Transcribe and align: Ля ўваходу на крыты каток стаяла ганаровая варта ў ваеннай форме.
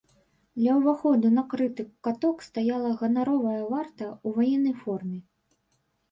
Ля 0.67 0.71
ўваходу 0.77 1.29
на 1.33 1.41
крыты 1.51 1.83
каток 2.07 2.37
стаяла 2.47 2.89
ганаровая 3.01 3.59
варта 3.73 4.05
ў 4.05 4.33
ваеннай 4.39 4.75
форме. 4.81 5.19